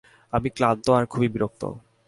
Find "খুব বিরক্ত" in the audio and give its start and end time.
1.05-1.63